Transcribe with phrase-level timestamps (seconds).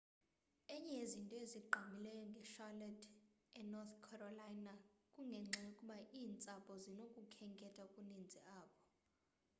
[0.75, 3.07] enye yezinto ezigqamileyo nge-charlotte
[3.61, 4.73] e-north carolina
[5.13, 8.79] kungenxa yokuba iintsapho zinokukhetha okuninzi apho